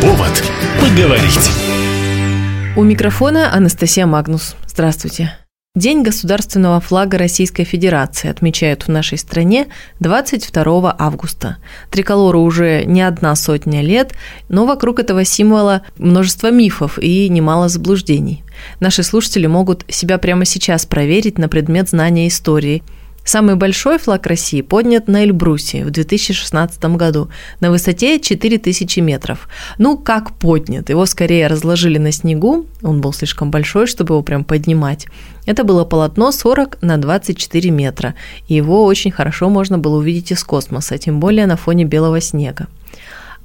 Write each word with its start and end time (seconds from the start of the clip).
Повод 0.00 0.42
поговорить. 0.80 1.50
У 2.76 2.82
микрофона 2.82 3.54
Анастасия 3.54 4.06
Магнус. 4.06 4.54
Здравствуйте. 4.66 5.32
День 5.76 6.02
государственного 6.02 6.80
флага 6.80 7.18
Российской 7.18 7.64
Федерации 7.64 8.30
отмечают 8.30 8.84
в 8.84 8.88
нашей 8.88 9.18
стране 9.18 9.66
22 9.98 10.94
августа. 10.96 11.56
Триколору 11.90 12.42
уже 12.42 12.84
не 12.84 13.02
одна 13.02 13.34
сотня 13.34 13.82
лет, 13.82 14.12
но 14.48 14.66
вокруг 14.66 15.00
этого 15.00 15.24
символа 15.24 15.82
множество 15.96 16.52
мифов 16.52 17.00
и 17.00 17.28
немало 17.28 17.68
заблуждений. 17.68 18.44
Наши 18.78 19.02
слушатели 19.02 19.46
могут 19.46 19.84
себя 19.88 20.18
прямо 20.18 20.44
сейчас 20.44 20.86
проверить 20.86 21.38
на 21.38 21.48
предмет 21.48 21.88
знания 21.88 22.28
истории– 22.28 22.82
Самый 23.24 23.56
большой 23.56 23.98
флаг 23.98 24.26
России 24.26 24.60
поднят 24.60 25.08
на 25.08 25.24
Эльбрусе 25.24 25.84
в 25.84 25.90
2016 25.90 26.84
году 26.96 27.30
на 27.60 27.70
высоте 27.70 28.20
4000 28.20 29.00
метров. 29.00 29.48
Ну, 29.78 29.96
как 29.96 30.32
поднят? 30.32 30.90
Его 30.90 31.06
скорее 31.06 31.46
разложили 31.46 31.96
на 31.96 32.12
снегу, 32.12 32.66
он 32.82 33.00
был 33.00 33.14
слишком 33.14 33.50
большой, 33.50 33.86
чтобы 33.86 34.14
его 34.14 34.22
прям 34.22 34.44
поднимать. 34.44 35.06
Это 35.46 35.64
было 35.64 35.84
полотно 35.84 36.32
40 36.32 36.82
на 36.82 36.98
24 36.98 37.70
метра, 37.70 38.14
и 38.46 38.54
его 38.54 38.84
очень 38.84 39.10
хорошо 39.10 39.48
можно 39.48 39.78
было 39.78 39.96
увидеть 39.96 40.32
из 40.32 40.44
космоса, 40.44 40.98
тем 40.98 41.18
более 41.18 41.46
на 41.46 41.56
фоне 41.56 41.84
белого 41.84 42.20
снега. 42.20 42.68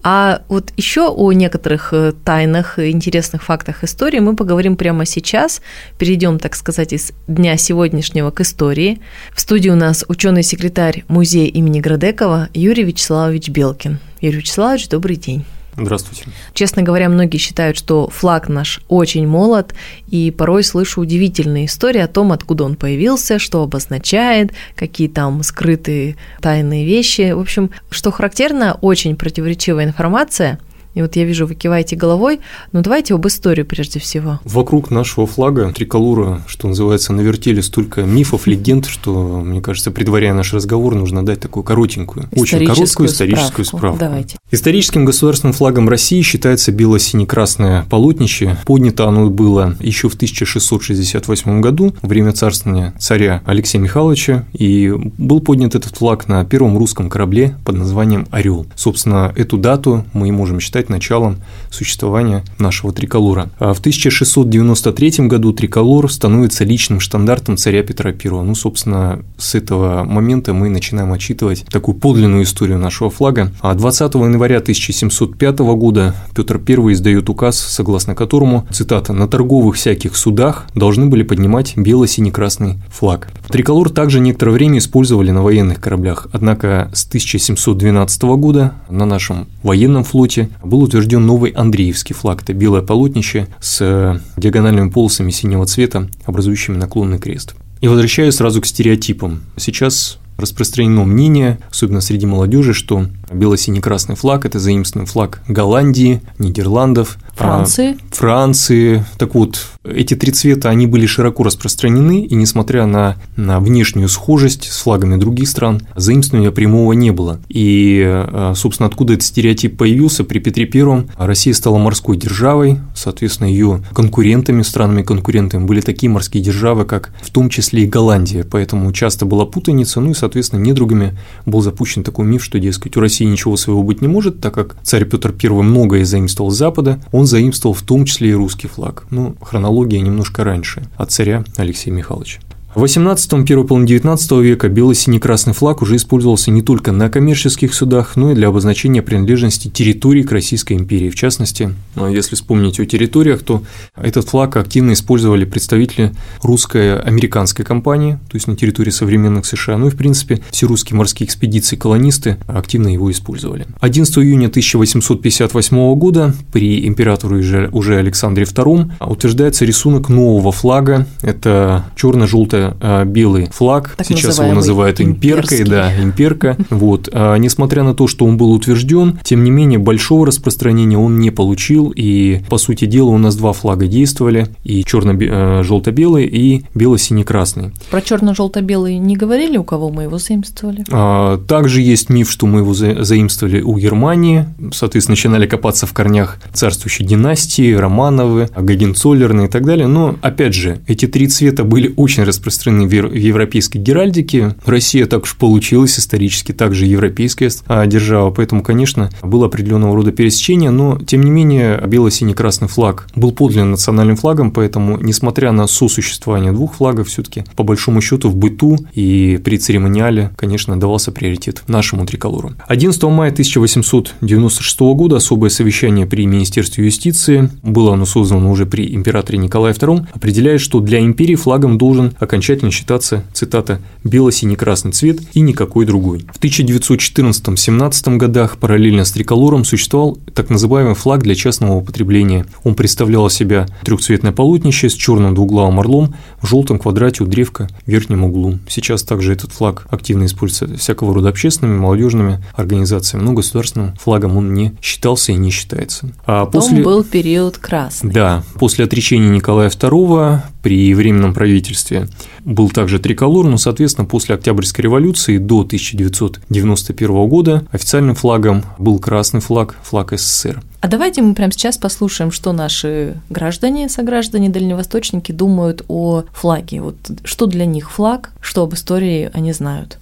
А 0.01 0.43
вот 0.47 0.71
еще 0.77 1.09
о 1.09 1.31
некоторых 1.33 1.89
э, 1.91 2.13
тайнах, 2.23 2.79
интересных 2.79 3.43
фактах 3.43 3.83
истории 3.83 4.19
мы 4.19 4.35
поговорим 4.35 4.77
прямо 4.77 5.05
сейчас. 5.05 5.61
Перейдем, 5.97 6.39
так 6.39 6.55
сказать, 6.55 6.93
из 6.93 7.11
дня 7.27 7.57
сегодняшнего 7.57 8.31
к 8.31 8.41
истории. 8.41 9.01
В 9.33 9.41
студии 9.41 9.69
у 9.69 9.75
нас 9.75 10.05
ученый-секретарь 10.07 11.03
музея 11.07 11.47
имени 11.47 11.81
Градекова 11.81 12.49
Юрий 12.53 12.83
Вячеславович 12.83 13.49
Белкин. 13.49 13.99
Юрий 14.21 14.37
Вячеславович, 14.37 14.87
добрый 14.87 15.17
день. 15.17 15.45
Здравствуйте. 15.85 16.25
Честно 16.53 16.81
говоря, 16.81 17.09
многие 17.09 17.37
считают, 17.37 17.77
что 17.77 18.09
флаг 18.09 18.49
наш 18.49 18.81
очень 18.87 19.27
молод, 19.27 19.73
и 20.07 20.31
порой 20.31 20.63
слышу 20.63 21.01
удивительные 21.01 21.65
истории 21.65 22.01
о 22.01 22.07
том, 22.07 22.31
откуда 22.31 22.63
он 22.63 22.75
появился, 22.75 23.39
что 23.39 23.63
обозначает, 23.63 24.51
какие 24.75 25.07
там 25.07 25.43
скрытые 25.43 26.17
тайные 26.41 26.85
вещи. 26.85 27.31
В 27.31 27.39
общем, 27.39 27.71
что 27.89 28.11
характерно, 28.11 28.77
очень 28.81 29.15
противоречивая 29.15 29.85
информация– 29.85 30.59
и 30.93 31.01
вот 31.01 31.15
я 31.15 31.25
вижу, 31.25 31.45
вы 31.45 31.55
киваете 31.55 31.95
головой, 31.95 32.39
но 32.71 32.81
давайте 32.81 33.13
об 33.13 33.25
истории 33.27 33.63
прежде 33.63 33.99
всего. 33.99 34.39
Вокруг 34.43 34.89
нашего 34.89 35.27
флага 35.27 35.71
триколора, 35.71 36.41
что 36.47 36.67
называется, 36.67 37.13
навертели 37.13 37.61
столько 37.61 38.01
мифов, 38.01 38.47
легенд, 38.47 38.85
что, 38.87 39.41
мне 39.41 39.61
кажется, 39.61 39.91
предваряя 39.91 40.33
наш 40.33 40.53
разговор, 40.53 40.95
нужно 40.95 41.25
дать 41.25 41.39
такую 41.39 41.63
коротенькую, 41.63 42.27
очень 42.35 42.65
короткую 42.65 43.07
историческую 43.07 43.65
справку. 43.65 43.77
справку. 43.77 43.99
Давайте. 43.99 44.37
Историческим 44.51 45.05
государственным 45.05 45.53
флагом 45.53 45.89
России 45.89 46.21
считается 46.21 46.71
бело-сине-красное 46.71 47.85
полотнище. 47.89 48.57
Поднято 48.65 49.07
оно 49.07 49.29
было 49.29 49.75
еще 49.79 50.09
в 50.09 50.15
1668 50.15 51.61
году, 51.61 51.93
во 52.01 52.09
время 52.09 52.31
царствования 52.31 52.93
царя 52.97 53.41
Алексея 53.45 53.81
Михайловича, 53.81 54.45
и 54.53 54.91
был 55.17 55.39
поднят 55.39 55.75
этот 55.75 55.97
флаг 55.97 56.27
на 56.27 56.43
первом 56.45 56.77
русском 56.77 57.09
корабле 57.09 57.55
под 57.63 57.75
названием 57.77 58.27
«Орел». 58.31 58.65
Собственно, 58.75 59.31
эту 59.35 59.57
дату 59.57 60.05
мы 60.13 60.31
можем 60.31 60.59
считать 60.59 60.78
началом 60.87 61.39
существования 61.69 62.45
нашего 62.57 62.93
триколора. 62.93 63.49
А 63.59 63.73
в 63.73 63.79
1693 63.79 65.27
году 65.27 65.51
триколор 65.51 66.09
становится 66.09 66.63
личным 66.63 67.01
штандартом 67.01 67.57
царя 67.57 67.83
Петра 67.83 68.11
I. 68.11 68.29
Ну, 68.29 68.55
собственно, 68.55 69.19
с 69.37 69.55
этого 69.55 70.05
момента 70.05 70.53
мы 70.53 70.69
начинаем 70.69 71.11
отчитывать 71.11 71.65
такую 71.65 71.97
подлинную 71.97 72.43
историю 72.43 72.77
нашего 72.77 73.09
флага. 73.09 73.51
А 73.61 73.73
20 73.73 74.13
января 74.15 74.59
1705 74.59 75.59
года 75.59 76.15
Петр 76.33 76.61
I 76.65 76.93
издает 76.93 77.29
указ, 77.29 77.57
согласно 77.57 78.15
которому, 78.15 78.67
цитата, 78.71 79.11
«на 79.11 79.27
торговых 79.27 79.75
всяких 79.75 80.15
судах 80.15 80.67
должны 80.75 81.07
были 81.07 81.23
поднимать 81.23 81.75
бело-сине-красный 81.75 82.77
флаг». 82.89 83.29
Триколор 83.49 83.89
также 83.89 84.19
некоторое 84.19 84.51
время 84.51 84.77
использовали 84.77 85.31
на 85.31 85.41
военных 85.41 85.81
кораблях, 85.81 86.27
однако 86.31 86.91
с 86.93 87.05
1712 87.07 88.21
года 88.37 88.73
на 88.89 89.05
нашем 89.05 89.47
военном 89.63 90.03
флоте 90.03 90.49
был 90.69 90.81
утвержден 90.83 91.25
новый 91.25 91.51
Андреевский 91.51 92.15
флаг. 92.15 92.43
Это 92.43 92.53
белое 92.53 92.81
полотнище 92.81 93.47
с 93.59 93.81
э, 93.81 94.19
диагональными 94.37 94.89
полосами 94.89 95.31
синего 95.31 95.65
цвета, 95.65 96.07
образующими 96.25 96.77
наклонный 96.77 97.19
крест. 97.19 97.55
И 97.81 97.87
возвращаюсь 97.87 98.35
сразу 98.35 98.61
к 98.61 98.65
стереотипам. 98.65 99.41
Сейчас 99.57 100.18
распространено 100.39 101.03
мнение, 101.03 101.59
особенно 101.69 102.01
среди 102.01 102.25
молодежи, 102.25 102.73
что 102.73 103.05
бело-синий-красный 103.31 104.15
флаг– 104.15 104.45
это 104.47 104.59
заимственный 104.59 105.05
флаг 105.05 105.41
Голландии, 105.47 106.21
Нидерландов, 106.37 107.17
Франции. 107.35 107.97
А, 108.11 108.15
Франции. 108.15 109.05
Так 109.17 109.33
вот, 109.33 109.65
эти 109.85 110.13
три 110.15 110.31
цвета, 110.33 110.69
они 110.69 110.87
были 110.87 111.05
широко 111.05 111.43
распространены, 111.43 112.25
и 112.25 112.35
несмотря 112.35 112.85
на, 112.85 113.15
на 113.37 113.59
внешнюю 113.59 114.09
схожесть 114.09 114.69
с 114.69 114.81
флагами 114.81 115.15
других 115.15 115.47
стран, 115.47 115.81
заимствования 115.95 116.51
прямого 116.51 116.91
не 116.93 117.11
было. 117.11 117.39
И, 117.47 118.03
а, 118.05 118.53
собственно, 118.55 118.87
откуда 118.87 119.13
этот 119.13 119.25
стереотип 119.25 119.77
появился? 119.77 120.23
При 120.23 120.39
Петре 120.39 120.65
Первом 120.65 121.09
Россия 121.17 121.53
стала 121.53 121.77
морской 121.77 122.17
державой, 122.17 122.79
соответственно, 122.93 123.47
ее 123.47 123.81
конкурентами, 123.93 124.61
странами-конкурентами 124.61 125.65
были 125.65 125.81
такие 125.81 126.09
морские 126.09 126.43
державы, 126.43 126.85
как 126.85 127.11
в 127.21 127.29
том 127.29 127.49
числе 127.49 127.83
и 127.83 127.87
Голландия, 127.87 128.43
поэтому 128.43 128.91
часто 128.91 129.25
была 129.25 129.45
путаница, 129.45 130.01
ну 130.01 130.11
и, 130.11 130.13
соответственно, 130.13 130.28
недругами 130.57 131.17
был 131.45 131.61
запущен 131.61 132.03
такой 132.03 132.25
миф, 132.25 132.43
что, 132.43 132.59
дескать, 132.59 132.97
у 132.97 132.99
России 132.99 133.25
ничего 133.25 133.57
своего 133.57 133.83
быть 133.83 134.01
не 134.01 134.07
может, 134.07 134.41
так 134.41 134.53
как 134.53 134.75
царь 134.83 135.05
Петр 135.05 135.33
I 135.41 135.49
многое 135.49 136.05
заимствовал 136.05 136.51
с 136.51 136.57
Запада, 136.57 136.99
он 137.11 137.25
заимствовал 137.25 137.73
в 137.73 137.81
том 137.81 138.05
числе 138.05 138.29
и 138.31 138.33
русский 138.33 138.67
флаг. 138.67 139.05
Ну, 139.09 139.35
хронология 139.41 140.01
немножко 140.01 140.43
раньше, 140.43 140.87
от 140.97 141.11
царя 141.11 141.43
Алексея 141.57 141.93
Михайловича. 141.93 142.39
В 142.75 142.81
18 142.81 143.47
первой 143.47 143.65
половине 143.65 143.87
19 143.87 144.31
века 144.43 144.69
бело-синий-красный 144.69 145.53
флаг 145.53 145.81
уже 145.81 145.95
использовался 145.95 146.51
не 146.51 146.61
только 146.61 146.91
на 146.91 147.09
коммерческих 147.09 147.73
судах, 147.73 148.15
но 148.15 148.31
и 148.31 148.35
для 148.35 148.49
обозначения 148.49 149.01
принадлежности 149.01 149.69
территории 149.69 150.21
к 150.21 150.31
Российской 150.31 150.73
империи. 150.73 151.09
В 151.09 151.15
частности, 151.15 151.73
ну, 151.95 152.07
если 152.07 152.35
вспомнить 152.35 152.79
о 152.79 152.85
территориях, 152.85 153.41
то 153.41 153.63
этот 153.95 154.29
флаг 154.29 154.55
активно 154.55 154.93
использовали 154.93 155.45
представители 155.45 156.13
русско-американской 156.43 157.65
компании, 157.65 158.19
то 158.29 158.35
есть 158.35 158.45
на 158.45 158.55
территории 158.55 158.91
современных 158.91 159.47
США, 159.47 159.79
ну 159.79 159.87
и, 159.87 159.89
в 159.89 159.97
принципе, 159.97 160.39
все 160.51 160.67
русские 160.67 160.95
морские 160.95 161.25
экспедиции-колонисты 161.25 162.37
активно 162.45 162.89
его 162.89 163.09
использовали. 163.09 163.65
11 163.79 164.15
июня 164.19 164.45
1858 164.45 165.95
года 165.95 166.35
при 166.53 166.87
императоре 166.87 167.69
уже 167.71 167.97
Александре 167.97 168.43
II 168.43 168.91
утверждается 168.99 169.65
рисунок 169.65 170.07
нового 170.07 170.51
флага, 170.51 171.07
это 171.23 171.85
черно-желтая 171.95 172.58
это 172.59 173.05
белый 173.05 173.49
флаг, 173.51 173.95
так 173.97 174.07
сейчас 174.07 174.39
его 174.39 174.53
называют 174.53 175.01
имперкой, 175.01 175.59
имперский. 175.59 175.65
да, 175.65 176.01
имперка. 176.01 176.57
Вот, 176.69 177.09
а, 177.11 177.35
несмотря 177.37 177.83
на 177.83 177.93
то, 177.93 178.07
что 178.07 178.25
он 178.25 178.37
был 178.37 178.51
утвержден, 178.51 179.19
тем 179.23 179.43
не 179.43 179.51
менее 179.51 179.79
большого 179.79 180.25
распространения 180.25 180.97
он 180.97 181.19
не 181.19 181.31
получил, 181.31 181.93
и 181.95 182.41
по 182.49 182.57
сути 182.57 182.85
дела 182.85 183.09
у 183.09 183.17
нас 183.17 183.35
два 183.35 183.53
флага 183.53 183.87
действовали, 183.87 184.47
и 184.63 184.83
черно-желто-белый, 184.83 186.25
и 186.25 186.63
бело-сине-красный. 186.75 187.71
Про 187.89 188.01
черно-желто-белый 188.01 188.97
не 188.97 189.15
говорили, 189.15 189.57
у 189.57 189.63
кого 189.63 189.89
мы 189.89 190.03
его 190.03 190.17
заимствовали? 190.17 190.83
А, 190.91 191.37
также 191.37 191.81
есть 191.81 192.09
миф, 192.09 192.31
что 192.31 192.45
мы 192.45 192.59
его 192.59 192.73
заимствовали 192.73 193.61
у 193.61 193.77
Германии, 193.77 194.45
соответственно, 194.71 195.13
начинали 195.13 195.47
копаться 195.47 195.85
в 195.85 195.93
корнях 195.93 196.39
царствующей 196.53 197.05
династии, 197.05 197.73
Романовы, 197.73 198.49
Гагенцоллерны 198.55 199.45
и 199.45 199.47
так 199.47 199.65
далее, 199.65 199.87
но, 199.87 200.15
опять 200.21 200.53
же, 200.53 200.79
эти 200.87 201.07
три 201.07 201.27
цвета 201.27 201.63
были 201.63 201.93
очень 201.95 202.23
распространены 202.23 202.48
распространены 202.49 202.87
в 202.87 203.13
европейской 203.13 203.77
геральдике. 203.77 204.55
Россия 204.65 205.05
так 205.05 205.23
уж 205.23 205.37
получилась 205.37 205.97
исторически, 205.97 206.51
также 206.51 206.85
европейская 206.85 207.49
а, 207.67 207.85
держава, 207.85 208.31
поэтому, 208.31 208.63
конечно, 208.63 209.09
было 209.21 209.45
определенного 209.45 209.95
рода 209.95 210.11
пересечение, 210.11 210.71
но, 210.71 210.99
тем 210.99 211.21
не 211.23 211.31
менее, 211.31 211.81
бело-синий-красный 211.85 212.67
флаг 212.67 213.07
был 213.15 213.31
подлинно 213.31 213.71
национальным 213.71 214.15
флагом, 214.15 214.51
поэтому, 214.51 214.97
несмотря 214.99 215.51
на 215.51 215.67
сосуществование 215.67 216.51
двух 216.51 216.75
флагов, 216.75 217.07
все 217.07 217.23
таки 217.23 217.43
по 217.55 217.63
большому 217.63 218.01
счету 218.01 218.29
в 218.29 218.35
быту 218.35 218.77
и 218.93 219.39
при 219.43 219.57
церемониале, 219.57 220.31
конечно, 220.35 220.79
давался 220.79 221.11
приоритет 221.11 221.63
нашему 221.67 222.05
триколору. 222.05 222.53
11 222.67 223.01
мая 223.03 223.31
1896 223.31 224.79
года 224.79 225.17
особое 225.17 225.49
совещание 225.49 226.05
при 226.05 226.25
Министерстве 226.25 226.85
юстиции, 226.85 227.49
было 227.63 227.93
оно 227.93 228.05
создано 228.05 228.51
уже 228.51 228.65
при 228.65 228.93
императоре 228.93 229.37
Николае 229.37 229.73
II, 229.73 230.07
определяет, 230.13 230.61
что 230.61 230.79
для 230.79 230.99
империи 230.99 231.35
флагом 231.35 231.77
должен 231.77 232.13
окончательно 232.19 232.38
окончательно 232.39 232.71
считаться, 232.71 233.25
цитата, 233.33 233.81
«бело-синий-красный 234.05 234.93
цвет 234.93 235.19
и 235.33 235.41
никакой 235.41 235.85
другой». 235.85 236.25
В 236.33 236.39
1914-17 236.39 238.15
годах 238.15 238.57
параллельно 238.57 239.03
с 239.03 239.11
триколором 239.11 239.65
существовал 239.65 240.17
так 240.33 240.49
называемый 240.49 240.95
флаг 240.95 241.21
для 241.21 241.35
частного 241.35 241.75
употребления. 241.75 242.45
Он 242.63 242.75
представлял 242.75 243.27
из 243.27 243.33
себя 243.33 243.67
трехцветное 243.83 244.31
полотнище 244.31 244.89
с 244.89 244.93
черным 244.93 245.35
двуглавым 245.35 245.81
орлом 245.81 246.15
в 246.41 246.47
желтом 246.47 246.79
квадрате 246.79 247.23
у 247.23 247.27
древка 247.27 247.67
в 247.85 247.91
верхнем 247.91 248.23
углу. 248.23 248.57
Сейчас 248.69 249.03
также 249.03 249.33
этот 249.33 249.51
флаг 249.51 249.85
активно 249.89 250.25
используется 250.25 250.77
всякого 250.77 251.13
рода 251.13 251.27
общественными, 251.27 251.77
молодежными 251.77 252.41
организациями, 252.55 253.23
но 253.23 253.33
государственным 253.33 253.95
флагом 253.97 254.37
он 254.37 254.53
не 254.53 254.75
считался 254.81 255.33
и 255.33 255.35
не 255.35 255.51
считается. 255.51 256.09
А 256.25 256.45
Потом 256.45 256.61
после... 256.61 256.83
был 256.83 257.03
период 257.03 257.57
красный. 257.57 258.13
Да, 258.13 258.43
после 258.53 258.85
отречения 258.85 259.27
Николая 259.27 259.69
II 259.69 260.39
при 260.61 260.93
Временном 260.93 261.33
правительстве 261.33 262.07
был 262.43 262.69
также 262.69 262.99
триколор, 262.99 263.45
но, 263.45 263.57
соответственно, 263.57 264.05
после 264.05 264.35
Октябрьской 264.35 264.83
революции 264.83 265.37
до 265.37 265.61
1991 265.61 267.27
года 267.27 267.65
официальным 267.71 268.15
флагом 268.15 268.63
был 268.77 268.99
красный 268.99 269.41
флаг, 269.41 269.75
флаг 269.83 270.13
СССР. 270.17 270.61
А 270.81 270.87
давайте 270.87 271.21
мы 271.21 271.33
прямо 271.33 271.51
сейчас 271.51 271.77
послушаем, 271.77 272.31
что 272.31 272.53
наши 272.53 273.19
граждане, 273.29 273.89
сограждане, 273.89 274.49
дальневосточники 274.49 275.31
думают 275.31 275.83
о 275.87 276.23
флаге. 276.31 276.81
Вот 276.81 276.95
что 277.23 277.47
для 277.47 277.65
них 277.65 277.91
флаг, 277.91 278.31
что 278.39 278.63
об 278.63 278.73
истории 278.73 279.29
они 279.33 279.51
знают. 279.51 279.99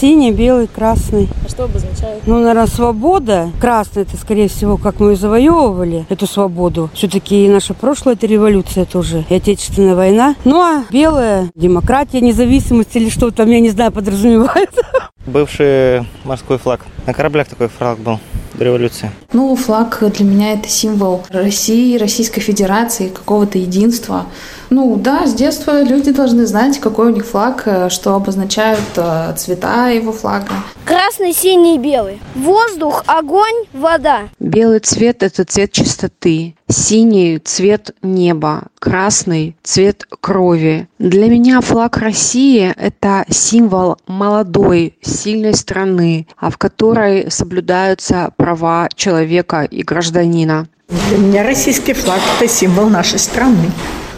Синий, 0.00 0.32
белый, 0.32 0.66
красный. 0.66 1.28
А 1.44 1.48
что 1.48 1.64
обозначает? 1.64 2.22
Ну, 2.26 2.38
наверное, 2.38 2.66
свобода. 2.66 3.50
Красный– 3.60 4.02
это, 4.04 4.16
скорее 4.16 4.48
всего, 4.48 4.76
как 4.76 4.98
мы 4.98 5.14
завоевывали 5.14 6.06
эту 6.08 6.26
свободу. 6.26 6.88
Все-таки 6.94 7.44
и 7.44 7.48
наша 7.48 7.74
прошлая 7.74 8.14
это 8.14 8.26
революция 8.26 8.84
тоже, 8.84 9.24
и 9.28 9.34
Отечественная 9.34 9.94
война. 9.94 10.36
Ну, 10.44 10.60
а 10.60 10.84
белая– 10.90 11.50
демократия, 11.54 12.20
независимость 12.20 12.96
или 12.96 13.10
что 13.10 13.30
там, 13.30 13.50
я 13.50 13.60
не 13.60 13.70
знаю, 13.70 13.92
подразумевает. 13.92 14.70
Бывший 15.26 16.06
морской 16.24 16.58
флаг. 16.58 16.80
На 17.06 17.12
кораблях 17.12 17.48
такой 17.48 17.68
флаг 17.68 17.98
был 17.98 18.18
до 18.54 18.64
революции? 18.64 19.10
Ну, 19.32 19.54
флаг 19.54 20.02
для 20.14 20.24
меня 20.24 20.52
это 20.54 20.68
символ 20.68 21.24
России, 21.30 21.98
Российской 21.98 22.40
Федерации, 22.40 23.08
какого-то 23.08 23.58
единства. 23.58 24.26
Ну 24.70 24.96
да, 24.96 25.26
с 25.26 25.34
детства 25.34 25.82
люди 25.82 26.12
должны 26.12 26.46
знать, 26.46 26.78
какой 26.78 27.10
у 27.10 27.14
них 27.14 27.26
флаг, 27.26 27.64
э, 27.66 27.88
что 27.88 28.14
обозначают 28.14 28.80
э, 28.96 29.34
цвета 29.36 29.88
его 29.88 30.12
флага. 30.12 30.46
Красный, 30.84 31.32
синий, 31.32 31.76
белый. 31.76 32.20
Воздух, 32.36 33.02
огонь, 33.06 33.66
вода. 33.72 34.28
Белый 34.38 34.78
цвет– 34.78 35.22
это 35.24 35.44
цвет 35.44 35.72
чистоты. 35.72 36.54
Синий– 36.68 37.38
цвет 37.44 37.96
неба. 38.02 38.68
Красный– 38.78 39.56
цвет 39.64 40.06
крови. 40.20 40.88
Для 41.00 41.28
меня 41.28 41.60
флаг 41.62 41.96
России– 41.96 42.72
это 42.76 43.24
символ 43.28 43.96
молодой, 44.06 44.94
сильной 45.02 45.54
страны, 45.54 46.28
а 46.38 46.50
в 46.50 46.58
которой 46.58 47.28
соблюдаются 47.28 48.32
права 48.36 48.88
человека 48.94 49.64
и 49.64 49.82
гражданина. 49.82 50.68
Для 51.08 51.18
меня 51.18 51.42
российский 51.42 51.92
флаг– 51.92 52.20
это 52.38 52.48
символ 52.48 52.88
нашей 52.88 53.18
страны. 53.18 53.70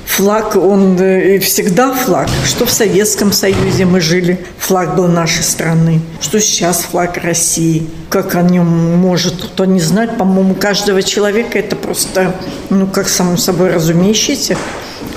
Флаг, 0.06 0.56
он 0.56 0.98
э, 1.00 1.38
всегда 1.38 1.92
флаг. 1.94 2.28
Что 2.44 2.66
в 2.66 2.70
Советском 2.70 3.32
Союзе 3.32 3.84
мы 3.84 4.00
жили, 4.00 4.44
флаг 4.58 4.94
был 4.96 5.08
нашей 5.08 5.42
страны. 5.42 6.00
Что 6.20 6.40
сейчас 6.40 6.82
флаг 6.82 7.16
России. 7.18 7.88
Как 8.10 8.34
о 8.34 8.42
нем 8.42 8.66
может 8.66 9.42
кто 9.42 9.64
не 9.64 9.80
знать. 9.80 10.18
По-моему, 10.18 10.54
каждого 10.54 11.02
человека 11.02 11.58
это 11.58 11.76
просто, 11.76 12.34
ну, 12.68 12.86
как 12.86 13.08
само 13.08 13.36
собой 13.36 13.70
разумеющееся, 13.70 14.56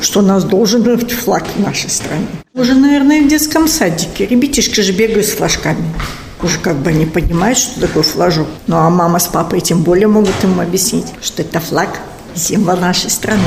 что 0.01 0.19
у 0.19 0.23
нас 0.23 0.43
должен 0.43 0.83
быть 0.83 1.11
флаг 1.11 1.43
в 1.55 1.59
нашей 1.59 1.89
стране. 1.89 2.27
Уже, 2.53 2.73
наверное, 2.73 3.21
в 3.21 3.27
детском 3.27 3.67
садике. 3.67 4.25
Ребятишки 4.25 4.79
же 4.81 4.93
бегают 4.93 5.25
с 5.25 5.31
флажками 5.31 5.83
уже 6.43 6.59
как 6.59 6.75
бы 6.77 6.93
не 6.93 7.05
понимают, 7.05 7.57
что 7.57 7.81
такое 7.81 8.03
флажок. 8.03 8.47
Ну 8.67 8.77
а 8.77 8.89
мама 8.89 9.19
с 9.19 9.27
папой 9.27 9.61
тем 9.61 9.81
более 9.81 10.07
могут 10.07 10.43
им 10.43 10.59
объяснить, 10.59 11.07
что 11.21 11.41
это 11.41 11.59
флаг, 11.59 11.89
символ 12.35 12.77
нашей 12.77 13.09
страны. 13.09 13.41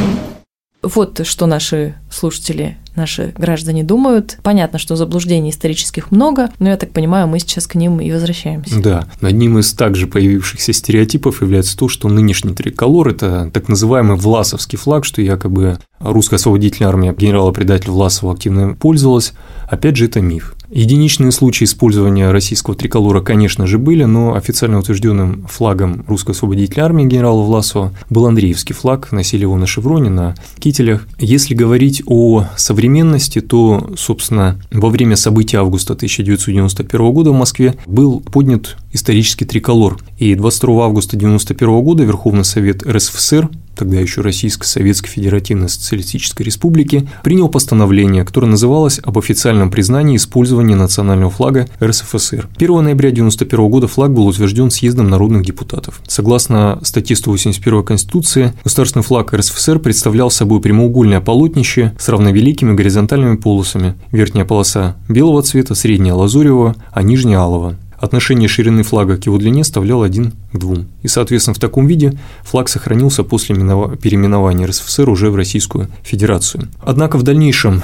Вот 0.82 1.26
что 1.26 1.46
наши 1.46 1.96
слушатели, 2.10 2.76
наши 2.94 3.32
граждане 3.36 3.82
думают. 3.82 4.38
Понятно, 4.42 4.78
что 4.78 4.94
заблуждений 4.94 5.50
исторических 5.50 6.12
много, 6.12 6.50
но 6.60 6.68
я 6.68 6.76
так 6.76 6.92
понимаю, 6.92 7.26
мы 7.26 7.40
сейчас 7.40 7.66
к 7.66 7.74
ним 7.74 8.00
и 8.00 8.12
возвращаемся. 8.12 8.80
Да, 8.80 9.08
одним 9.20 9.58
из 9.58 9.72
также 9.72 10.06
появившихся 10.06 10.72
стереотипов 10.72 11.42
является 11.42 11.76
то, 11.76 11.88
что 11.88 12.08
нынешний 12.08 12.54
триколор– 12.54 13.08
это 13.10 13.50
так 13.52 13.68
называемый 13.68 14.16
Власовский 14.16 14.78
флаг, 14.78 15.04
что 15.04 15.20
якобы 15.20 15.78
русская 15.98 16.36
освободительная 16.36 16.90
армия 16.90 17.12
генерала-предателя 17.12 17.92
Власова 17.92 18.32
активно 18.32 18.74
пользовалась. 18.74 19.32
Опять 19.68 19.96
же, 19.96 20.04
это 20.04 20.20
миф. 20.20 20.54
Единичные 20.70 21.32
случаи 21.32 21.64
использования 21.64 22.30
российского 22.30 22.76
триколора, 22.76 23.22
конечно 23.22 23.66
же, 23.66 23.78
были, 23.78 24.04
но 24.04 24.34
официально 24.34 24.78
утвержденным 24.78 25.46
флагом 25.48 26.04
русской 26.06 26.32
освободительной 26.32 26.84
армии 26.84 27.04
генерала 27.04 27.42
Власова 27.42 27.94
был 28.10 28.26
Андреевский 28.26 28.74
флаг, 28.74 29.10
носили 29.10 29.42
его 29.42 29.56
на 29.56 29.66
шевроне, 29.66 30.10
на 30.10 30.34
кителях. 30.58 31.08
Если 31.18 31.54
говорить 31.54 32.02
о 32.06 32.44
современности, 32.56 33.40
то, 33.40 33.92
собственно, 33.96 34.60
во 34.70 34.90
время 34.90 35.16
событий 35.16 35.56
августа 35.56 35.94
1991 35.94 37.12
года 37.12 37.30
в 37.30 37.34
Москве 37.34 37.76
был 37.86 38.20
поднят 38.20 38.76
исторический 38.92 39.46
триколор, 39.46 39.98
и 40.18 40.34
22 40.34 40.84
августа 40.84 41.16
1991 41.16 41.82
года 41.82 42.04
Верховный 42.04 42.44
Совет 42.44 42.86
РСФСР 42.86 43.48
тогда 43.78 43.98
еще 44.00 44.20
Российской 44.20 44.66
Советской 44.66 45.08
Федеративной 45.08 45.68
Социалистической 45.68 46.44
Республики, 46.44 47.08
принял 47.22 47.48
постановление, 47.48 48.24
которое 48.24 48.48
называлось 48.48 49.00
об 49.02 49.18
официальном 49.18 49.70
признании 49.70 50.16
использования 50.16 50.74
национального 50.74 51.30
флага 51.30 51.68
РСФСР. 51.82 52.48
1 52.56 52.84
ноября 52.84 53.10
1991 53.10 53.70
года 53.70 53.86
флаг 53.86 54.12
был 54.12 54.26
утвержден 54.26 54.70
съездом 54.70 55.08
народных 55.08 55.44
депутатов. 55.44 56.00
Согласно 56.08 56.80
статье 56.82 57.14
181 57.16 57.84
Конституции, 57.84 58.52
государственный 58.64 59.04
флаг 59.04 59.32
РСФСР 59.32 59.78
представлял 59.78 60.30
собой 60.30 60.60
прямоугольное 60.60 61.20
полотнище 61.20 61.92
с 61.98 62.08
равновеликими 62.08 62.74
горизонтальными 62.74 63.36
полосами. 63.36 63.94
Верхняя 64.10 64.44
полоса 64.44 64.96
белого 65.08 65.42
цвета, 65.42 65.74
средняя 65.74 66.14
лазуревого, 66.14 66.74
а 66.92 67.02
нижняя 67.02 67.38
алого. 67.38 67.76
Отношение 67.98 68.48
ширины 68.48 68.82
флага 68.82 69.16
к 69.16 69.26
его 69.26 69.38
длине 69.38 69.64
составляло 69.64 70.06
1 70.06 70.32
к 70.52 70.58
2. 70.58 70.76
И, 71.02 71.08
соответственно, 71.08 71.54
в 71.54 71.58
таком 71.58 71.86
виде 71.86 72.18
флаг 72.42 72.68
сохранился 72.68 73.24
после 73.24 73.56
переименования 73.56 74.66
РСФСР 74.66 75.08
уже 75.08 75.30
в 75.30 75.36
Российскую 75.36 75.88
Федерацию. 76.02 76.68
Однако 76.80 77.18
в 77.18 77.22
дальнейшем 77.22 77.82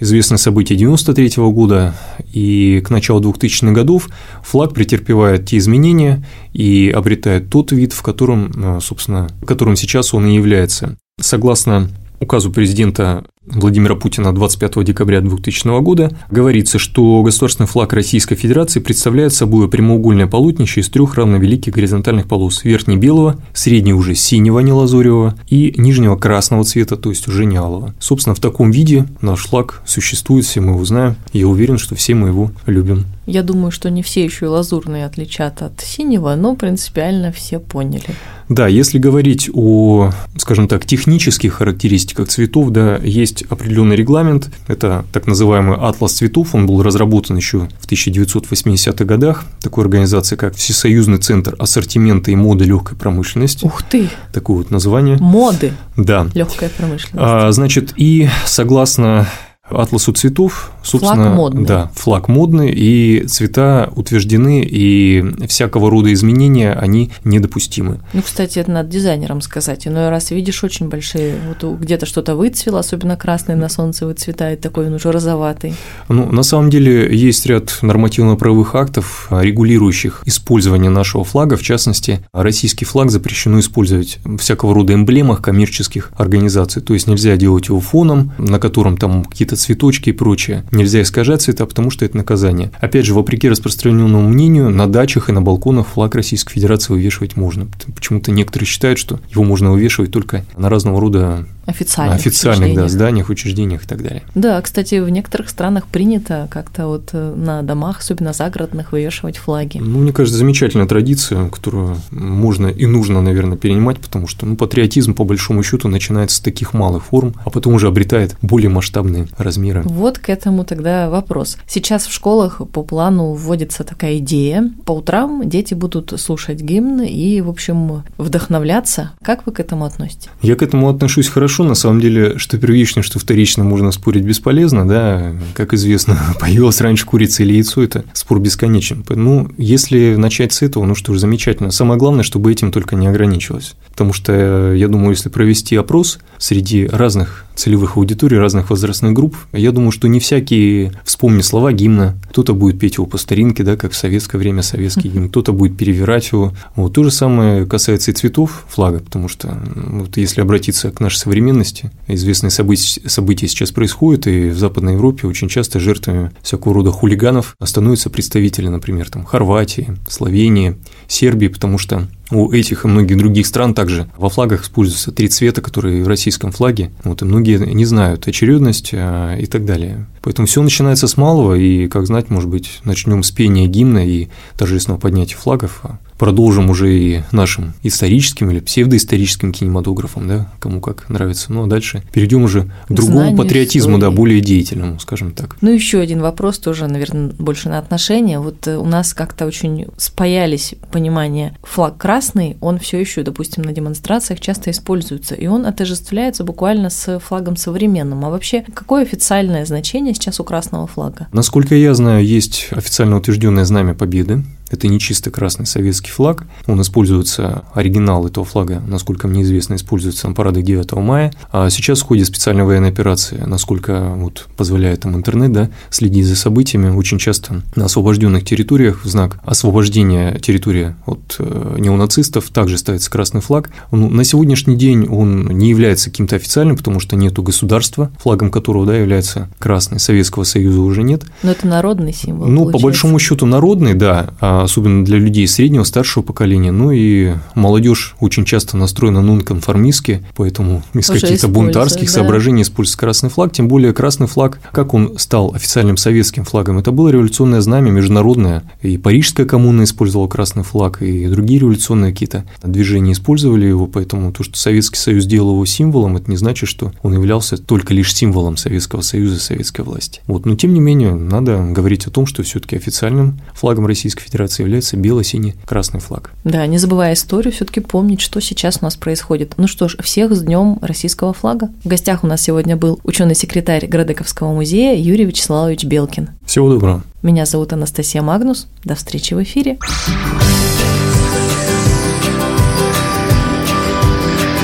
известные 0.00 0.38
события 0.38 0.74
1993 0.74 1.44
года 1.52 1.94
и 2.32 2.82
к 2.84 2.90
началу 2.90 3.20
2000-х 3.20 3.72
годов 3.72 4.08
флаг 4.42 4.72
претерпевает 4.72 5.46
те 5.46 5.58
изменения 5.58 6.24
и 6.52 6.90
обретает 6.94 7.50
тот 7.50 7.70
вид, 7.72 7.92
в 7.92 8.02
котором, 8.02 8.50
э, 8.56 8.80
собственно, 8.80 9.28
которым 9.46 9.76
сейчас 9.76 10.14
он 10.14 10.26
и 10.26 10.34
является. 10.34 10.96
Согласно 11.20 11.90
указу 12.18 12.50
президента 12.50 13.24
Владимира 13.52 13.94
Путина 13.94 14.32
25 14.34 14.84
декабря 14.84 15.20
2000 15.20 15.80
года 15.82 16.10
говорится, 16.30 16.78
что 16.78 17.22
государственный 17.22 17.66
флаг 17.66 17.92
Российской 17.92 18.36
Федерации 18.36 18.80
представляет 18.80 19.34
собой 19.34 19.68
прямоугольное 19.68 20.26
полотнище 20.26 20.80
из 20.80 20.88
трех 20.88 21.14
равновеликих 21.14 21.74
горизонтальных 21.74 22.26
полос– 22.26 22.62
верхней 22.64 22.96
белого, 22.96 23.36
средней 23.52 23.94
уже 23.94 24.14
синего, 24.14 24.60
не 24.60 24.72
лазуревого, 24.72 25.34
и 25.48 25.74
нижнего 25.76 26.16
красного 26.16 26.64
цвета, 26.64 26.96
то 26.96 27.10
есть 27.10 27.26
уже 27.28 27.44
не 27.44 27.56
алого. 27.56 27.94
Собственно, 27.98 28.34
в 28.34 28.40
таком 28.40 28.70
виде 28.70 29.06
наш 29.20 29.46
флаг 29.46 29.82
существует, 29.84 30.44
все 30.44 30.60
мы 30.60 30.74
его 30.74 30.84
знаем, 30.84 31.16
я 31.32 31.48
уверен, 31.48 31.78
что 31.78 31.94
все 31.94 32.14
мы 32.14 32.28
его 32.28 32.50
любим. 32.66 33.04
Я 33.30 33.44
думаю, 33.44 33.70
что 33.70 33.90
не 33.90 34.02
все 34.02 34.24
еще 34.24 34.46
и 34.46 34.48
лазурные 34.48 35.06
отличат 35.06 35.62
от 35.62 35.80
синего, 35.80 36.34
но 36.34 36.56
принципиально 36.56 37.30
все 37.30 37.60
поняли. 37.60 38.08
Да, 38.48 38.66
если 38.66 38.98
говорить 38.98 39.48
о, 39.54 40.10
скажем 40.36 40.66
так, 40.66 40.84
технических 40.84 41.54
характеристиках 41.54 42.26
цветов, 42.26 42.70
да, 42.70 42.96
есть 42.96 43.44
определенный 43.48 43.94
регламент, 43.94 44.50
это 44.66 45.04
так 45.12 45.28
называемый 45.28 45.76
атлас 45.76 46.14
цветов, 46.14 46.56
он 46.56 46.66
был 46.66 46.82
разработан 46.82 47.36
еще 47.36 47.68
в 47.78 47.86
1980-х 47.88 49.04
годах, 49.04 49.44
такой 49.60 49.84
организации, 49.84 50.34
как 50.34 50.56
Всесоюзный 50.56 51.18
центр 51.18 51.54
ассортимента 51.60 52.32
и 52.32 52.34
моды 52.34 52.64
легкой 52.64 52.98
промышленности. 52.98 53.64
Ух 53.64 53.84
ты! 53.84 54.08
Такое 54.32 54.56
вот 54.56 54.72
название. 54.72 55.16
Моды. 55.18 55.72
Да. 55.96 56.26
Легкая 56.34 56.70
промышленность. 56.70 57.14
А, 57.14 57.52
значит, 57.52 57.94
и 57.96 58.28
согласно 58.46 59.28
атласу 59.70 60.12
цветов, 60.12 60.72
собственно, 60.82 61.24
флаг 61.24 61.36
модный. 61.36 61.66
да, 61.66 61.90
флаг 61.94 62.28
модный, 62.28 62.72
и 62.72 63.24
цвета 63.26 63.90
утверждены, 63.94 64.62
и 64.62 65.24
всякого 65.46 65.90
рода 65.90 66.12
изменения, 66.12 66.72
они 66.72 67.10
недопустимы. 67.24 68.00
Ну, 68.12 68.22
кстати, 68.22 68.58
это 68.58 68.70
надо 68.70 68.88
дизайнерам 68.88 69.40
сказать. 69.40 69.86
Иной 69.86 70.10
раз 70.10 70.30
видишь 70.30 70.62
очень 70.64 70.88
большие, 70.88 71.34
вот 71.48 71.80
где-то 71.80 72.06
что-то 72.06 72.34
выцвело, 72.34 72.80
особенно 72.80 73.16
красный 73.16 73.56
на 73.56 73.68
солнце 73.68 74.06
выцветает, 74.06 74.60
такой 74.60 74.86
он 74.86 74.94
уже 74.94 75.12
розоватый. 75.12 75.74
Ну, 76.08 76.30
на 76.30 76.42
самом 76.42 76.70
деле, 76.70 77.14
есть 77.16 77.46
ряд 77.46 77.78
нормативно-правовых 77.82 78.74
актов, 78.74 79.28
регулирующих 79.30 80.22
использование 80.26 80.90
нашего 80.90 81.24
флага, 81.24 81.56
в 81.56 81.62
частности, 81.62 82.24
российский 82.32 82.84
флаг 82.84 83.10
запрещено 83.10 83.60
использовать 83.60 84.18
в 84.24 84.38
всякого 84.38 84.74
рода 84.74 84.94
эмблемах 84.94 85.42
коммерческих 85.42 86.10
организаций, 86.16 86.82
то 86.82 86.94
есть 86.94 87.06
нельзя 87.06 87.36
делать 87.36 87.68
его 87.68 87.80
фоном, 87.80 88.32
на 88.38 88.58
котором 88.58 88.96
там 88.96 89.24
какие-то 89.24 89.56
цветочки 89.60 90.10
и 90.10 90.12
прочее. 90.12 90.64
Нельзя 90.72 91.02
искажать 91.02 91.42
цвета, 91.42 91.66
потому 91.66 91.90
что 91.90 92.04
это 92.04 92.16
наказание. 92.16 92.70
Опять 92.80 93.06
же, 93.06 93.14
вопреки 93.14 93.48
распространенному 93.48 94.28
мнению, 94.28 94.70
на 94.70 94.86
дачах 94.86 95.28
и 95.28 95.32
на 95.32 95.42
балконах 95.42 95.88
флаг 95.88 96.14
Российской 96.14 96.54
Федерации 96.54 96.92
вывешивать 96.92 97.36
можно. 97.36 97.66
Почему-то 97.94 98.30
некоторые 98.30 98.66
считают, 98.66 98.98
что 98.98 99.20
его 99.30 99.44
можно 99.44 99.70
вывешивать 99.70 100.10
только 100.10 100.44
на 100.56 100.68
разного 100.68 101.00
рода 101.00 101.46
официальных, 101.70 102.18
официальных 102.18 102.74
да, 102.74 102.88
зданиях, 102.88 103.28
учреждениях 103.28 103.84
и 103.84 103.86
так 103.86 104.02
далее. 104.02 104.22
Да, 104.34 104.60
кстати, 104.60 105.00
в 105.00 105.08
некоторых 105.08 105.48
странах 105.48 105.86
принято 105.86 106.48
как-то 106.50 106.86
вот 106.86 107.10
э, 107.12 107.34
на 107.34 107.62
домах, 107.62 108.00
особенно 108.00 108.32
загородных, 108.32 108.92
вывешивать 108.92 109.38
флаги. 109.38 109.78
Ну, 109.78 110.00
мне 110.00 110.12
кажется, 110.12 110.38
замечательная 110.38 110.86
традиция, 110.86 111.48
которую 111.48 111.96
можно 112.10 112.66
и 112.66 112.86
нужно, 112.86 113.22
наверное, 113.22 113.56
перенимать, 113.56 113.98
потому 113.98 114.26
что 114.26 114.46
ну, 114.46 114.56
патриотизм, 114.56 115.14
по 115.14 115.24
большому 115.24 115.62
счету, 115.62 115.88
начинается 115.88 116.36
с 116.36 116.40
таких 116.40 116.74
малых 116.74 117.06
форм, 117.06 117.34
а 117.44 117.50
потом 117.50 117.74
уже 117.74 117.88
обретает 117.88 118.36
более 118.42 118.70
масштабные 118.70 119.28
размеры. 119.36 119.49
Вот 119.86 120.18
к 120.18 120.28
этому 120.28 120.64
тогда 120.64 121.10
вопрос. 121.10 121.56
Сейчас 121.66 122.06
в 122.06 122.12
школах 122.12 122.60
по 122.72 122.82
плану 122.82 123.32
вводится 123.32 123.84
такая 123.84 124.18
идея. 124.18 124.72
По 124.84 124.92
утрам 124.92 125.48
дети 125.48 125.74
будут 125.74 126.12
слушать 126.20 126.60
гимн 126.60 127.02
и, 127.02 127.40
в 127.40 127.48
общем, 127.48 128.02
вдохновляться. 128.18 129.12
Как 129.22 129.46
вы 129.46 129.52
к 129.52 129.60
этому 129.60 129.84
относитесь? 129.84 130.28
Я 130.42 130.56
к 130.56 130.62
этому 130.62 130.88
отношусь 130.88 131.28
хорошо. 131.28 131.64
На 131.64 131.74
самом 131.74 132.00
деле, 132.00 132.38
что 132.38 132.58
первично, 132.58 133.02
что 133.02 133.18
вторично 133.18 133.64
можно 133.64 133.92
спорить 133.92 134.24
бесполезно, 134.24 134.86
да, 134.86 135.32
как 135.54 135.74
известно, 135.74 136.18
появилась 136.40 136.80
раньше 136.80 137.06
курица 137.06 137.42
или 137.42 137.54
яйцо, 137.54 137.82
это 137.82 138.04
спор 138.12 138.40
бесконечен. 138.40 139.04
Ну, 139.08 139.48
если 139.56 140.14
начать 140.16 140.52
с 140.52 140.62
этого, 140.62 140.84
ну 140.84 140.94
что 140.94 141.14
ж, 141.14 141.18
замечательно. 141.18 141.70
Самое 141.70 141.98
главное, 141.98 142.24
чтобы 142.24 142.52
этим 142.52 142.72
только 142.72 142.96
не 142.96 143.06
ограничилось. 143.06 143.74
Потому 143.90 144.12
что, 144.12 144.72
я 144.74 144.88
думаю, 144.88 145.10
если 145.10 145.28
провести 145.28 145.76
опрос 145.76 146.18
среди 146.38 146.86
разных 146.86 147.46
целевых 147.60 147.96
аудиторий, 147.96 148.38
разных 148.38 148.70
возрастных 148.70 149.12
групп, 149.12 149.36
я 149.52 149.70
думаю, 149.70 149.92
что 149.92 150.08
не 150.08 150.18
всякие 150.18 150.92
вспомнят 151.04 151.44
слова 151.44 151.72
гимна. 151.72 152.16
Кто-то 152.30 152.54
будет 152.54 152.80
петь 152.80 152.94
его 152.94 153.06
по 153.06 153.18
старинке, 153.18 153.62
да, 153.62 153.76
как 153.76 153.92
в 153.92 153.96
советское 153.96 154.38
время 154.38 154.62
советский 154.62 155.08
гимн, 155.08 155.28
кто-то 155.28 155.52
будет 155.52 155.76
перевирать 155.76 156.32
его. 156.32 156.54
Вот 156.74 156.94
то 156.94 157.04
же 157.04 157.10
самое 157.10 157.66
касается 157.66 158.12
и 158.12 158.14
цветов 158.14 158.64
флага, 158.68 159.00
потому 159.00 159.28
что 159.28 159.58
вот 159.74 160.16
если 160.16 160.40
обратиться 160.40 160.90
к 160.90 161.00
нашей 161.00 161.18
современности, 161.18 161.90
известные 162.08 162.50
события, 162.50 163.06
события 163.08 163.46
сейчас 163.46 163.72
происходят, 163.72 164.26
и 164.26 164.48
в 164.48 164.58
Западной 164.58 164.94
Европе 164.94 165.26
очень 165.26 165.48
часто 165.48 165.80
жертвами 165.80 166.30
всякого 166.42 166.74
рода 166.74 166.90
хулиганов 166.90 167.56
становятся 167.62 168.08
представители, 168.08 168.68
например, 168.68 169.10
там, 169.10 169.24
Хорватии, 169.24 169.98
Словении, 170.08 170.76
Сербии, 171.08 171.48
потому 171.48 171.76
что 171.76 172.08
у 172.30 172.52
этих 172.52 172.84
и 172.84 172.88
многих 172.88 173.18
других 173.18 173.46
стран 173.46 173.74
также 173.74 174.08
во 174.16 174.28
флагах 174.28 174.62
используются 174.62 175.12
три 175.12 175.28
цвета, 175.28 175.60
которые 175.60 176.04
в 176.04 176.08
российском 176.08 176.52
флаге. 176.52 176.90
Вот, 177.04 177.22
и 177.22 177.24
многие 177.24 177.58
не 177.58 177.84
знают 177.84 178.26
очередность 178.28 178.90
а, 178.92 179.36
и 179.36 179.46
так 179.46 179.64
далее. 179.64 180.06
Поэтому 180.22 180.46
все 180.46 180.62
начинается 180.62 181.08
с 181.08 181.16
малого, 181.16 181.54
и, 181.54 181.88
как 181.88 182.06
знать, 182.06 182.30
может 182.30 182.48
быть, 182.48 182.80
начнем 182.84 183.22
с 183.22 183.30
пения 183.30 183.66
гимна 183.66 184.06
и 184.06 184.28
торжественного 184.56 185.00
поднятия 185.00 185.36
флагов, 185.36 185.80
а 185.82 185.98
продолжим 186.20 186.68
уже 186.68 186.94
и 186.94 187.22
нашим 187.32 187.72
историческим 187.82 188.50
или 188.50 188.60
псевдоисторическим 188.60 189.54
кинематографом, 189.54 190.28
да, 190.28 190.52
кому 190.60 190.82
как 190.82 191.08
нравится. 191.08 191.50
Ну 191.50 191.64
а 191.64 191.66
дальше 191.66 192.02
перейдем 192.12 192.42
уже 192.42 192.70
к 192.88 192.92
другому 192.92 193.20
Знанию 193.20 193.38
патриотизму, 193.38 193.96
истории. 193.96 194.10
да, 194.10 194.14
более 194.14 194.40
деятельному, 194.42 195.00
скажем 195.00 195.32
так. 195.32 195.56
Ну 195.62 195.70
еще 195.70 195.98
один 195.98 196.20
вопрос 196.20 196.58
тоже, 196.58 196.86
наверное, 196.88 197.30
больше 197.38 197.70
на 197.70 197.78
отношения. 197.78 198.38
Вот 198.38 198.68
э, 198.68 198.76
у 198.76 198.84
нас 198.84 199.14
как-то 199.14 199.46
очень 199.46 199.86
спаялись 199.96 200.74
понимание 200.92 201.56
флаг 201.62 201.96
красный, 201.96 202.58
он 202.60 202.78
все 202.78 203.00
еще, 203.00 203.22
допустим, 203.22 203.62
на 203.64 203.72
демонстрациях 203.72 204.40
часто 204.40 204.72
используется, 204.72 205.34
и 205.34 205.46
он 205.46 205.64
отождествляется 205.64 206.44
буквально 206.44 206.90
с 206.90 207.18
флагом 207.18 207.56
современным. 207.56 208.26
А 208.26 208.28
вообще, 208.28 208.62
какое 208.74 209.04
официальное 209.04 209.64
значение 209.64 210.12
сейчас 210.12 210.38
у 210.38 210.44
красного 210.44 210.86
флага? 210.86 211.28
Насколько 211.32 211.76
я 211.76 211.94
знаю, 211.94 212.22
есть 212.26 212.68
официально 212.72 213.16
утвержденное 213.16 213.64
знамя 213.64 213.94
Победы, 213.94 214.44
это 214.70 214.88
не 214.88 214.98
чисто 214.98 215.30
красный 215.30 215.66
советский 215.66 216.10
флаг. 216.10 216.44
Он 216.66 216.80
используется, 216.80 217.64
оригинал 217.74 218.26
этого 218.26 218.46
флага, 218.46 218.82
насколько 218.86 219.28
мне 219.28 219.42
известно, 219.42 219.74
используется 219.74 220.28
на 220.28 220.34
парадах 220.34 220.64
9 220.64 220.92
мая. 220.92 221.32
А 221.52 221.70
сейчас 221.70 222.00
в 222.00 222.04
ходе 222.04 222.24
специальной 222.24 222.64
военной 222.64 222.88
операции, 222.88 223.42
насколько 223.46 224.12
вот 224.16 224.46
позволяет 224.56 225.00
там 225.00 225.16
интернет, 225.16 225.52
да, 225.52 225.70
следить 225.90 226.26
за 226.26 226.36
событиями, 226.36 226.90
очень 226.90 227.18
часто 227.18 227.62
на 227.74 227.86
освобожденных 227.86 228.44
территориях 228.44 229.04
в 229.04 229.08
знак 229.08 229.40
освобождения 229.44 230.38
территории 230.38 230.94
от 231.06 231.36
э, 231.38 231.76
неонацистов 231.78 232.50
также 232.50 232.78
ставится 232.78 233.10
красный 233.10 233.40
флаг. 233.40 233.70
Ну, 233.90 234.08
на 234.08 234.24
сегодняшний 234.24 234.76
день 234.76 235.08
он 235.08 235.46
не 235.46 235.68
является 235.70 236.10
каким-то 236.10 236.36
официальным, 236.36 236.76
потому 236.76 237.00
что 237.00 237.16
нету 237.16 237.42
государства, 237.42 238.10
флагом 238.18 238.50
которого 238.50 238.86
да, 238.86 238.96
является 238.96 239.48
красный, 239.58 239.98
Советского 239.98 240.44
Союза 240.44 240.80
уже 240.80 241.02
нет. 241.02 241.24
Но 241.42 241.50
это 241.50 241.66
народный 241.66 242.12
символ. 242.12 242.46
Ну, 242.46 242.56
получается. 242.56 242.78
по 242.78 242.84
большому 242.84 243.18
счету 243.18 243.46
народный, 243.46 243.94
да. 243.94 244.30
Особенно 244.62 245.04
для 245.04 245.18
людей 245.18 245.46
среднего, 245.46 245.84
старшего 245.84 246.22
поколения. 246.22 246.72
Ну 246.72 246.90
и 246.90 247.34
молодежь 247.54 248.14
очень 248.20 248.44
часто 248.44 248.76
настроена 248.76 249.22
нонконформистски, 249.22 250.24
поэтому 250.36 250.82
из 250.94 251.06
каких-то 251.06 251.48
бунтарских 251.48 252.06
да. 252.06 252.12
соображений 252.12 252.62
используется 252.62 252.98
красный 252.98 253.30
флаг. 253.30 253.52
Тем 253.52 253.68
более 253.68 253.92
красный 253.92 254.26
флаг, 254.26 254.60
как 254.72 254.94
он 254.94 255.18
стал 255.18 255.54
официальным 255.54 255.96
советским 255.96 256.44
флагом, 256.44 256.78
это 256.78 256.92
было 256.92 257.08
революционное 257.08 257.60
знамя 257.60 257.90
международное. 257.90 258.62
И 258.82 258.98
Парижская 258.98 259.46
коммуна 259.46 259.84
использовала 259.84 260.28
красный 260.28 260.62
флаг, 260.62 261.02
и 261.02 261.26
другие 261.26 261.60
революционные 261.60 262.12
какие-то 262.12 262.44
движения 262.62 263.12
использовали 263.12 263.66
его, 263.66 263.86
поэтому 263.86 264.32
то, 264.32 264.42
что 264.42 264.56
Советский 264.56 264.98
Союз 264.98 265.24
сделал 265.24 265.52
его 265.52 265.66
символом, 265.66 266.16
это 266.16 266.30
не 266.30 266.36
значит, 266.36 266.68
что 266.68 266.92
он 267.02 267.14
являлся 267.14 267.56
только 267.56 267.94
лишь 267.94 268.14
символом 268.14 268.56
Советского 268.56 269.00
Союза 269.00 269.40
советской 269.40 269.82
власти. 269.82 270.20
Вот. 270.26 270.46
Но 270.46 270.56
тем 270.56 270.74
не 270.74 270.80
менее, 270.80 271.14
надо 271.14 271.58
говорить 271.58 272.06
о 272.06 272.10
том, 272.10 272.26
что 272.26 272.42
все-таки 272.42 272.76
официальным 272.76 273.40
флагом 273.54 273.86
Российской 273.86 274.24
Федерации 274.24 274.49
Федерации 274.50 274.62
является 274.62 274.96
бело-синий-красный 274.96 276.00
флаг. 276.00 276.30
Да, 276.44 276.66
не 276.66 276.78
забывая 276.78 277.14
историю, 277.14 277.52
все-таки 277.52 277.80
помнить, 277.80 278.20
что 278.20 278.40
сейчас 278.40 278.78
у 278.80 278.84
нас 278.84 278.96
происходит. 278.96 279.54
Ну 279.56 279.66
что 279.66 279.88
ж, 279.88 279.96
всех 280.02 280.34
с 280.34 280.42
Днем 280.42 280.78
российского 280.80 281.32
флага. 281.32 281.70
В 281.84 281.88
гостях 281.88 282.24
у 282.24 282.26
нас 282.26 282.42
сегодня 282.42 282.76
был 282.76 282.98
ученый-секретарь 283.04 283.86
Градековского 283.86 284.52
музея 284.52 284.96
Юрий 284.96 285.24
Вячеславович 285.24 285.84
Белкин. 285.84 286.30
Всего 286.44 286.68
доброго. 286.68 287.02
Меня 287.22 287.46
зовут 287.46 287.72
Анастасия 287.72 288.22
Магнус. 288.22 288.66
До 288.84 288.94
встречи 288.94 289.34
в 289.34 289.42
эфире. 289.42 289.78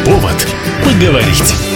Повод 0.05 0.47
поговорить. 0.85 1.75